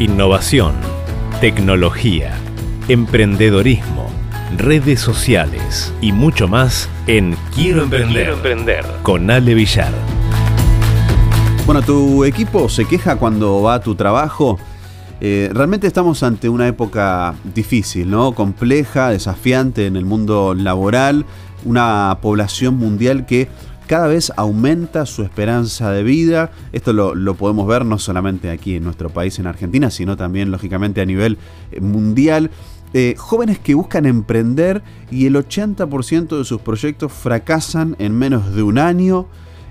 Innovación, 0.00 0.74
tecnología, 1.40 2.32
emprendedorismo, 2.86 4.08
redes 4.56 5.00
sociales 5.00 5.92
y 6.00 6.12
mucho 6.12 6.46
más 6.46 6.88
en 7.08 7.36
Quiero 7.52 7.82
Emprender, 7.82 8.28
emprender 8.28 8.84
con 9.02 9.28
Ale 9.28 9.54
Villar. 9.54 9.92
Bueno, 11.66 11.82
¿tu 11.82 12.24
equipo 12.24 12.68
se 12.68 12.84
queja 12.84 13.16
cuando 13.16 13.60
va 13.60 13.74
a 13.74 13.80
tu 13.80 13.96
trabajo? 13.96 14.56
Eh, 15.20 15.50
realmente 15.52 15.88
estamos 15.88 16.22
ante 16.22 16.48
una 16.48 16.68
época 16.68 17.34
difícil, 17.52 18.08
¿no? 18.08 18.36
Compleja, 18.36 19.10
desafiante 19.10 19.86
en 19.86 19.96
el 19.96 20.04
mundo 20.04 20.54
laboral, 20.54 21.26
una 21.64 22.18
población 22.22 22.76
mundial 22.76 23.26
que 23.26 23.48
cada 23.88 24.06
vez 24.06 24.30
aumenta 24.36 25.06
su 25.06 25.22
esperanza 25.22 25.90
de 25.90 26.04
vida. 26.04 26.52
Esto 26.72 26.92
lo, 26.92 27.34
podemos 27.34 27.66
ver 27.66 27.84
no 27.84 27.98
solamente 27.98 28.50
aquí 28.50 28.76
en 28.76 28.84
nuestro 28.84 29.08
país, 29.08 29.38
en 29.38 29.46
Argentina, 29.46 29.90
sino 29.90 30.16
también, 30.16 30.52
lógicamente, 30.52 31.00
a 31.00 31.06
nivel 31.06 31.38
eh, 31.72 31.80
mundial. 31.80 32.50
Eh, 32.92 33.14
jóvenes 33.18 33.58
que 33.58 33.74
buscan 33.74 34.06
emprender 34.06 34.82
y 35.10 35.26
el 35.26 35.36
80% 35.36 36.38
de 36.38 36.44
sus 36.44 36.60
proyectos 36.60 37.12
fracasan 37.12 37.96
en 37.98 38.16
menos 38.16 38.54
de 38.54 38.62
un 38.62 38.78
año. 38.78 39.26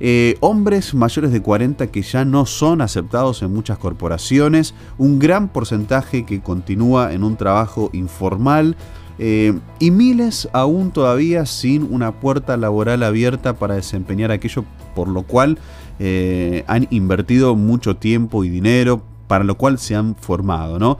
Eh, 0.00 0.36
hombres 0.40 0.94
mayores 0.94 1.30
de 1.30 1.42
40 1.42 1.86
que 1.88 2.02
ya 2.02 2.24
no 2.24 2.46
son 2.46 2.80
aceptados 2.80 3.42
en 3.42 3.52
muchas 3.52 3.78
corporaciones, 3.78 4.74
un 4.98 5.18
gran 5.18 5.48
porcentaje 5.48 6.24
que 6.24 6.40
continúa 6.40 7.12
en 7.12 7.22
un 7.22 7.36
trabajo 7.36 7.90
informal 7.92 8.76
eh, 9.20 9.52
y 9.78 9.90
miles 9.90 10.48
aún 10.52 10.90
todavía 10.90 11.46
sin 11.46 11.86
una 11.92 12.18
puerta 12.20 12.56
laboral 12.56 13.02
abierta 13.02 13.54
para 13.54 13.74
desempeñar 13.74 14.32
aquello 14.32 14.64
por 14.94 15.08
lo 15.08 15.22
cual 15.22 15.58
eh, 15.98 16.64
han 16.66 16.88
invertido 16.90 17.54
mucho 17.54 17.96
tiempo 17.96 18.42
y 18.44 18.48
dinero, 18.48 19.02
para 19.28 19.44
lo 19.44 19.56
cual 19.56 19.78
se 19.78 19.94
han 19.94 20.16
formado, 20.16 20.78
¿no? 20.78 20.98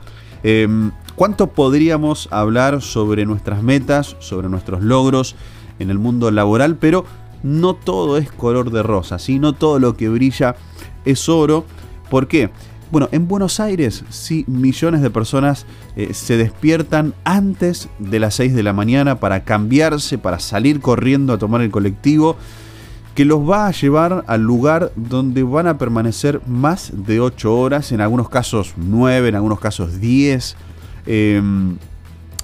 ¿Cuánto 1.15 1.47
podríamos 1.47 2.29
hablar 2.31 2.81
sobre 2.81 3.25
nuestras 3.25 3.61
metas, 3.61 4.15
sobre 4.19 4.49
nuestros 4.49 4.81
logros 4.81 5.35
en 5.77 5.89
el 5.89 5.99
mundo 5.99 6.31
laboral? 6.31 6.77
Pero 6.77 7.05
no 7.43 7.75
todo 7.75 8.17
es 8.17 8.31
color 8.31 8.71
de 8.71 8.83
rosa, 8.83 9.19
¿sí? 9.19 9.39
no 9.39 9.53
todo 9.53 9.79
lo 9.79 9.95
que 9.95 10.09
brilla 10.09 10.55
es 11.05 11.27
oro. 11.29 11.65
¿Por 12.09 12.27
qué? 12.27 12.49
Bueno, 12.91 13.07
en 13.13 13.29
Buenos 13.29 13.61
Aires 13.61 14.03
sí 14.09 14.43
millones 14.47 15.01
de 15.01 15.09
personas 15.09 15.65
eh, 15.95 16.13
se 16.13 16.35
despiertan 16.35 17.13
antes 17.23 17.87
de 17.99 18.19
las 18.19 18.35
6 18.35 18.53
de 18.53 18.63
la 18.63 18.73
mañana 18.73 19.19
para 19.19 19.45
cambiarse, 19.45 20.17
para 20.17 20.39
salir 20.39 20.81
corriendo 20.81 21.31
a 21.31 21.37
tomar 21.37 21.61
el 21.61 21.71
colectivo 21.71 22.35
que 23.15 23.23
los 23.23 23.49
va 23.49 23.67
a 23.67 23.71
llevar 23.71 24.25
al 24.27 24.41
lugar 24.41 24.91
donde 24.97 25.43
van 25.43 25.67
a 25.67 25.77
permanecer 25.77 26.41
más 26.47 26.91
de 26.93 27.21
8 27.21 27.57
horas, 27.57 27.91
en 27.93 28.01
algunos 28.01 28.29
casos 28.29 28.73
9, 28.75 29.29
en 29.29 29.35
algunos 29.35 29.59
casos 29.59 29.99
10. 29.99 30.55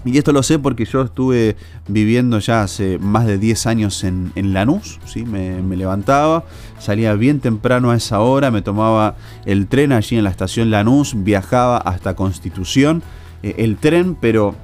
Y 0.07 0.17
esto 0.17 0.31
lo 0.31 0.41
sé 0.43 0.57
porque 0.59 0.85
yo 0.85 1.01
estuve 1.01 1.55
viviendo 1.87 2.39
ya 2.39 2.63
hace 2.63 2.97
más 2.97 3.25
de 3.25 3.37
10 3.37 3.67
años 3.67 4.03
en, 4.03 4.31
Lanús, 4.53 4.99
¿sí? 5.05 5.23
Me, 5.23 5.61
levantaba, 5.75 6.45
salía 6.79 7.13
bien 7.13 7.39
temprano 7.39 7.91
a 7.91 7.95
esa 7.95 8.19
hora, 8.21 8.49
me 8.49 8.61
tomaba 8.61 9.15
el 9.45 9.67
tren 9.67 9.91
allí 9.91 10.17
en 10.17 10.23
la 10.23 10.29
estación 10.29 10.71
Lanús, 10.71 11.13
viajaba 11.23 11.77
hasta 11.77 12.15
Constitución, 12.15 13.03
eh, 13.43 13.55
el 13.57 13.77
tren 13.77 14.15
pero 14.15 14.55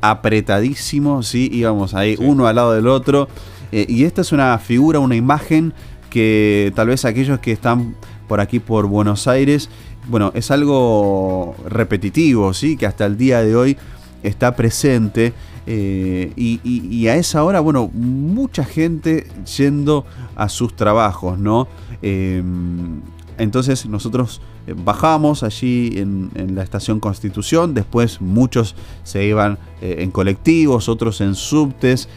apretadísimo, 0.00 1.22
¿sí? 1.22 1.48
íbamos 1.50 1.94
ahí 1.94 2.16
uno 2.18 2.46
al 2.46 2.56
lado 2.56 2.72
del 2.74 2.86
otro. 2.86 3.28
Eh, 3.72 3.86
y 3.88 4.04
esta 4.04 4.20
es 4.20 4.32
una 4.32 4.56
figura, 4.58 4.98
una 4.98 5.16
imagen 5.16 5.72
que 6.10 6.72
tal 6.76 6.88
vez 6.88 7.04
aquellos 7.06 7.40
que 7.40 7.52
están 7.52 7.96
por 8.28 8.40
aquí 8.40 8.60
por 8.60 8.86
Buenos 8.86 9.26
Aires, 9.26 9.70
bueno, 10.08 10.30
es 10.34 10.50
algo 10.50 11.56
repetitivo, 11.66 12.52
¿sí? 12.52 12.76
que 12.76 12.86
hasta 12.86 13.06
el 13.06 13.16
día 13.16 13.40
de 13.40 13.56
hoy 13.56 13.76
está 14.24 14.56
presente. 14.56 15.32
Eh, 15.66 16.32
y, 16.36 17.06
a 17.06 17.16
esa 17.16 17.44
hora, 17.44 17.60
bueno, 17.60 17.90
mucha 17.94 18.64
gente 18.64 19.26
yendo 19.56 20.04
a 20.36 20.48
sus 20.48 20.74
trabajos, 20.74 21.38
¿no? 21.38 21.68
Em, 22.02 23.00
entonces 23.38 23.86
nosotros 23.86 24.40
eh, 24.66 24.74
bajamos 24.76 25.42
allí 25.42 25.92
en, 25.96 26.30
la 26.54 26.62
estación 26.62 27.00
Constitución, 27.00 27.74
después 27.74 28.20
muchos 28.20 28.74
se 29.04 29.24
iban 29.24 29.58
eh, 29.80 29.96
en 30.00 30.10
colectivos, 30.10 30.88
otros 30.88 31.20
en 31.20 31.34
subtes, 31.34 32.08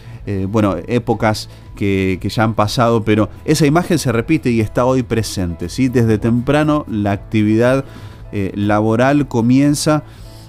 bueno, 0.50 0.76
épocas 0.90 1.48
que, 1.78 2.20
ya 2.22 2.44
han 2.44 2.54
pasado, 2.54 3.06
pero 3.06 3.30
esa 3.46 3.66
imagen 3.66 3.98
se 3.98 4.12
repite 4.12 4.52
y 4.52 4.60
está 4.60 4.84
hoy 4.84 5.02
presente, 5.02 5.70
¿sí? 5.70 5.88
Desde 5.88 6.18
temprano 6.18 6.86
la 6.90 7.14
actividad 7.14 7.86
laboral 8.54 9.30
comienza 9.30 10.04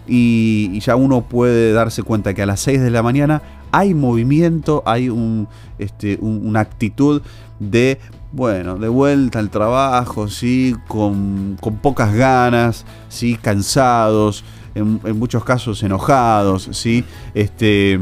y, 0.08 0.80
ya 0.80 0.96
uno 0.96 1.22
puede 1.22 1.72
darse 1.72 2.02
cuenta 2.02 2.34
que 2.34 2.42
a 2.42 2.46
las 2.46 2.60
6 2.60 2.80
de 2.80 2.90
la 2.90 3.02
mañana 3.02 3.42
hay 3.70 3.94
movimiento, 3.94 4.82
hay 4.86 5.10
un, 5.10 5.46
este, 5.78 6.18
una 6.20 6.60
actitud 6.60 7.22
de, 7.60 7.98
bueno, 8.32 8.78
de 8.78 8.88
vuelta 8.88 9.38
al 9.38 9.50
trabajo, 9.50 10.28
¿sí? 10.28 10.74
con, 10.88 11.58
pocas 11.82 12.14
ganas, 12.14 12.86
¿sí? 13.08 13.38
cansados, 13.40 14.44
en, 14.74 15.00
muchos 15.18 15.44
casos 15.44 15.82
enojados, 15.82 16.70
¿sí? 16.72 17.04
este, 17.34 17.98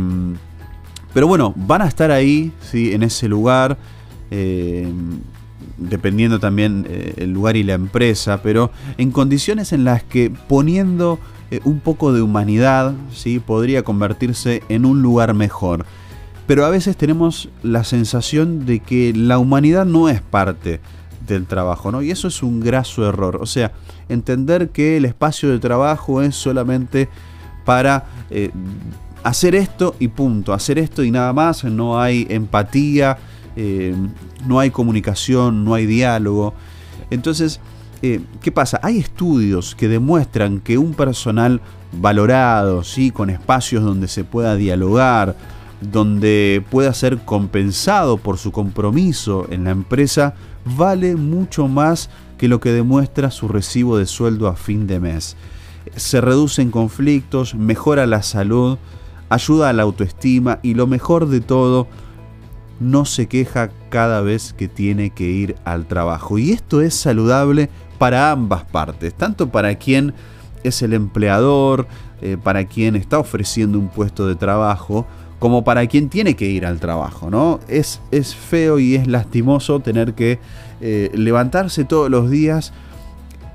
pero 1.12 1.26
bueno, 1.26 1.52
van 1.56 1.82
a 1.82 1.88
estar 1.88 2.10
ahí, 2.10 2.52
¿sí? 2.60 2.92
en 2.92 3.02
ese 3.02 3.28
lugar. 3.28 3.76
Eh, 4.30 4.92
dependiendo 5.78 6.40
también 6.40 6.86
eh, 6.88 7.14
el 7.18 7.32
lugar 7.32 7.56
y 7.56 7.62
la 7.62 7.74
empresa, 7.74 8.40
pero 8.42 8.70
en 8.98 9.10
condiciones 9.10 9.72
en 9.72 9.84
las 9.84 10.02
que 10.02 10.30
poniendo 10.30 11.18
eh, 11.50 11.60
un 11.64 11.80
poco 11.80 12.12
de 12.12 12.22
humanidad, 12.22 12.94
¿sí? 13.12 13.38
podría 13.38 13.82
convertirse 13.82 14.62
en 14.68 14.84
un 14.84 15.02
lugar 15.02 15.34
mejor. 15.34 15.86
Pero 16.46 16.64
a 16.64 16.70
veces 16.70 16.96
tenemos 16.96 17.48
la 17.62 17.84
sensación 17.84 18.66
de 18.66 18.80
que 18.80 19.12
la 19.14 19.38
humanidad 19.38 19.84
no 19.84 20.08
es 20.08 20.20
parte 20.20 20.80
del 21.26 21.46
trabajo, 21.46 21.90
¿no? 21.90 22.02
Y 22.02 22.10
eso 22.10 22.28
es 22.28 22.42
un 22.42 22.60
graso 22.60 23.08
error. 23.08 23.38
O 23.40 23.46
sea, 23.46 23.72
entender 24.08 24.70
que 24.70 24.96
el 24.96 25.04
espacio 25.04 25.50
de 25.50 25.58
trabajo 25.58 26.22
es 26.22 26.36
solamente 26.36 27.08
para 27.64 28.04
eh, 28.30 28.50
hacer 29.24 29.56
esto 29.56 29.96
y 29.98 30.08
punto, 30.08 30.52
hacer 30.52 30.78
esto 30.78 31.02
y 31.02 31.10
nada 31.10 31.32
más, 31.32 31.64
no 31.64 32.00
hay 32.00 32.26
empatía, 32.30 33.18
eh, 33.56 33.94
no 34.46 34.60
hay 34.60 34.70
comunicación, 34.70 35.64
no 35.64 35.74
hay 35.74 35.86
diálogo. 35.86 36.54
Entonces, 37.10 37.60
eh, 38.02 38.20
¿qué 38.40 38.52
pasa? 38.52 38.78
Hay 38.82 38.98
estudios 38.98 39.74
que 39.74 39.88
demuestran 39.88 40.60
que 40.60 40.78
un 40.78 40.94
personal 40.94 41.60
valorado, 41.92 42.84
¿sí? 42.84 43.10
con 43.10 43.30
espacios 43.30 43.84
donde 43.84 44.08
se 44.08 44.24
pueda 44.24 44.54
dialogar, 44.56 45.36
donde 45.80 46.64
pueda 46.70 46.92
ser 46.92 47.18
compensado 47.18 48.18
por 48.18 48.38
su 48.38 48.52
compromiso 48.52 49.46
en 49.50 49.64
la 49.64 49.70
empresa, 49.70 50.34
vale 50.64 51.16
mucho 51.16 51.68
más 51.68 52.10
que 52.38 52.48
lo 52.48 52.60
que 52.60 52.72
demuestra 52.72 53.30
su 53.30 53.48
recibo 53.48 53.96
de 53.96 54.06
sueldo 54.06 54.48
a 54.48 54.56
fin 54.56 54.86
de 54.86 55.00
mes. 55.00 55.36
Se 55.96 56.20
reducen 56.20 56.70
conflictos, 56.70 57.54
mejora 57.54 58.06
la 58.06 58.22
salud, 58.22 58.78
ayuda 59.28 59.70
a 59.70 59.72
la 59.72 59.84
autoestima 59.84 60.58
y 60.62 60.74
lo 60.74 60.86
mejor 60.86 61.28
de 61.28 61.40
todo, 61.40 61.86
no 62.80 63.04
se 63.06 63.26
queja 63.26 63.70
cada 63.88 64.20
vez 64.20 64.52
que 64.52 64.68
tiene 64.68 65.10
que 65.10 65.24
ir 65.24 65.56
al 65.64 65.86
trabajo. 65.86 66.38
Y 66.38 66.52
esto 66.52 66.82
es 66.82 66.94
saludable 66.94 67.70
para 67.98 68.30
ambas 68.30 68.64
partes, 68.64 69.14
tanto 69.14 69.48
para 69.48 69.74
quien 69.74 70.14
es 70.62 70.82
el 70.82 70.92
empleador, 70.92 71.86
eh, 72.22 72.36
para 72.42 72.64
quien 72.64 72.96
está 72.96 73.18
ofreciendo 73.18 73.78
un 73.78 73.88
puesto 73.88 74.26
de 74.26 74.36
trabajo, 74.36 75.06
como 75.38 75.64
para 75.64 75.86
quien 75.86 76.08
tiene 76.08 76.34
que 76.34 76.46
ir 76.46 76.64
al 76.64 76.80
trabajo, 76.80 77.30
¿no? 77.30 77.60
Es, 77.68 78.00
es 78.10 78.34
feo 78.34 78.78
y 78.78 78.94
es 78.94 79.06
lastimoso 79.06 79.80
tener 79.80 80.14
que 80.14 80.38
eh, 80.80 81.10
levantarse 81.14 81.84
todos 81.84 82.10
los 82.10 82.30
días 82.30 82.72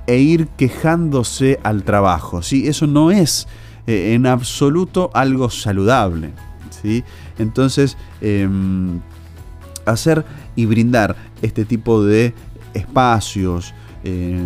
e 0.08 0.18
ir 0.18 0.48
quejándose 0.58 1.60
al 1.64 1.84
trabajo, 1.84 2.42
¿sí? 2.42 2.68
Eso 2.68 2.86
no 2.88 3.12
es 3.12 3.48
eh, 3.88 4.14
en 4.14 4.28
absoluto 4.28 5.10
algo 5.14 5.50
saludable, 5.50 6.32
¿sí? 6.82 7.04
Entonces, 7.40 7.98
em, 8.22 9.00
hacer 9.86 10.24
y 10.56 10.66
brindar 10.66 11.16
este 11.42 11.66
tipo 11.66 12.04
de 12.04 12.34
espacios, 12.74 13.74
eh, 14.04 14.40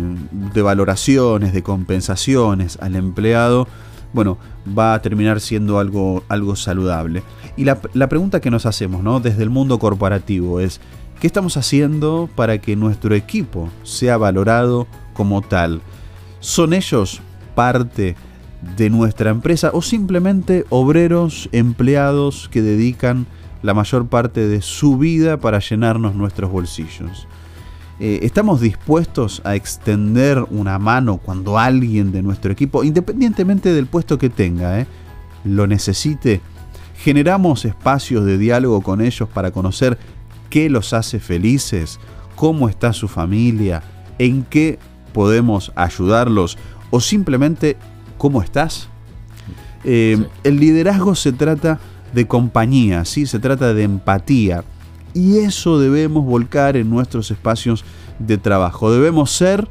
de 0.54 0.62
valoraciones, 0.62 1.52
de 1.52 1.62
compensaciones 1.62 2.78
al 2.80 2.96
empleado, 2.96 3.66
bueno, 4.12 4.38
va 4.76 4.94
a 4.94 5.02
terminar 5.02 5.40
siendo 5.40 5.78
algo, 5.78 6.24
algo 6.28 6.56
saludable. 6.56 7.22
Y 7.56 7.64
la, 7.64 8.08
pregunta 8.08 8.40
que 8.40 8.50
nos 8.50 8.66
hacemos 8.66 9.02
¿no? 9.02 9.20
desde 9.20 9.42
el 9.42 9.50
mundo 9.50 9.78
corporativo 9.78 10.60
es, 10.60 10.80
¿qué 11.20 11.26
estamos 11.26 11.56
haciendo 11.56 12.28
para 12.34 12.58
que 12.58 12.76
nuestro 12.76 13.14
equipo 13.14 13.68
sea 13.82 14.16
valorado 14.16 14.86
como 15.12 15.42
tal? 15.42 15.80
¿Son 16.40 16.72
ellos 16.72 17.20
parte 17.54 18.16
de 18.76 18.90
nuestra 18.90 19.30
empresa 19.30 19.70
o 19.72 19.82
simplemente 19.82 20.64
obreros, 20.70 21.48
empleados 21.52 22.48
que 22.50 22.62
dedican 22.62 23.26
la 23.62 23.74
mayor 23.74 24.06
parte 24.06 24.48
de 24.48 24.62
su 24.62 24.98
vida 24.98 25.38
para 25.38 25.60
llenarnos 25.60 26.14
nuestros 26.14 26.50
bolsillos? 26.50 27.26
Eh, 27.98 28.20
¿estamos 28.22 28.60
dispuestos 28.60 29.40
a 29.44 29.54
extender 29.54 30.44
una 30.50 30.78
mano 30.78 31.16
cuando 31.16 31.58
alguien 31.58 32.12
de 32.12 32.22
nuestro 32.22 32.52
equipo, 32.52 32.84
independientemente 32.84 33.72
del 33.72 33.86
puesto 33.86 34.18
que 34.18 34.28
tenga, 34.28 34.80
eh, 34.80 34.86
lo 35.44 35.66
necesite? 35.66 36.42
¿Generamos 36.98 37.64
espacios 37.64 38.24
de 38.24 38.36
diálogo 38.36 38.82
con 38.82 39.00
ellos 39.00 39.28
para 39.28 39.50
conocer 39.50 39.98
qué 40.50 40.68
los 40.68 40.92
hace 40.92 41.20
felices? 41.20 41.98
¿Cómo 42.34 42.68
está 42.68 42.92
su 42.92 43.08
familia? 43.08 43.82
¿En 44.18 44.42
qué 44.44 44.78
podemos 45.14 45.72
ayudarlos? 45.74 46.58
¿O 46.90 47.00
simplemente 47.00 47.76
cómo 48.18 48.42
estás? 48.42 48.88
Eh, 49.84 50.22
el 50.42 50.60
liderazgo 50.60 51.14
se 51.14 51.32
trata 51.32 51.78
de 52.12 52.26
compañía, 52.26 53.04
¿sí? 53.04 53.24
se 53.24 53.38
trata 53.38 53.72
de 53.72 53.84
empatía. 53.84 54.64
Y 55.14 55.38
eso 55.38 55.78
debemos 55.78 56.24
volcar 56.24 56.76
en 56.76 56.90
nuestros 56.90 57.30
espacios 57.30 57.84
de 58.18 58.38
trabajo. 58.38 58.90
Debemos 58.90 59.30
ser, 59.30 59.68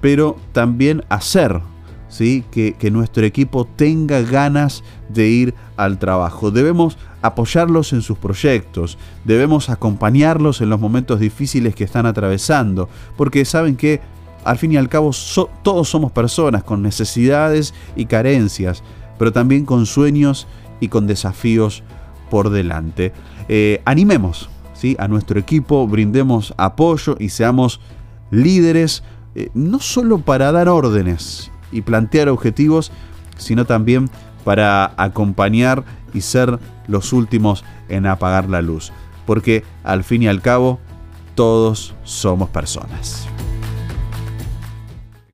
pero 0.00 0.36
también 0.52 1.04
hacer. 1.08 1.60
¿sí? 2.08 2.44
Que, 2.50 2.90
nuestro 2.90 3.24
equipo 3.24 3.64
tenga 3.64 4.20
ganas 4.22 4.82
de 5.08 5.28
ir 5.28 5.54
al 5.76 5.98
trabajo. 5.98 6.50
Debemos 6.50 6.98
apoyarlos 7.22 7.92
en 7.92 8.02
sus 8.02 8.18
proyectos, 8.18 8.98
debemos 9.24 9.70
acompañarlos 9.70 10.60
en 10.60 10.70
los 10.70 10.80
momentos 10.80 11.20
difíciles 11.20 11.74
que 11.74 11.84
están 11.84 12.06
atravesando, 12.06 12.88
porque 13.16 13.44
saben 13.44 13.76
que 13.76 14.00
al 14.44 14.56
fin 14.56 14.72
y 14.72 14.76
al 14.76 14.88
cabo 14.88 15.10
todos 15.62 15.88
somos 15.88 16.12
personas 16.12 16.62
con 16.62 16.82
necesidades 16.82 17.74
y 17.96 18.06
carencias, 18.06 18.82
pero 19.18 19.32
también 19.32 19.64
con 19.64 19.84
sueños 19.84 20.46
y 20.80 20.88
con 20.88 21.06
desafíos 21.06 21.82
por 22.30 22.50
delante. 22.50 23.12
Eh, 23.48 23.82
animemos 23.84 24.48
¿sí? 24.78 24.96
a 24.98 25.08
nuestro 25.08 25.40
equipo, 25.40 25.86
brindemos 25.88 26.54
apoyo 26.56 27.16
y 27.18 27.30
seamos 27.30 27.80
líderes, 28.30 29.02
eh, 29.34 29.50
no 29.52 29.80
solo 29.80 30.18
para 30.18 30.52
dar 30.52 30.68
órdenes 30.68 31.50
y 31.72 31.82
plantear 31.82 32.28
objetivos, 32.28 32.92
sino 33.36 33.64
también 33.64 34.08
para 34.44 34.92
acompañar 34.96 35.84
y 36.14 36.20
ser 36.20 36.58
los 36.86 37.12
últimos 37.12 37.64
en 37.88 38.06
apagar 38.06 38.48
la 38.48 38.62
luz. 38.62 38.92
Porque 39.26 39.64
al 39.82 40.04
fin 40.04 40.22
y 40.22 40.28
al 40.28 40.40
cabo, 40.40 40.78
todos 41.34 41.94
somos 42.04 42.48
personas. 42.48 43.28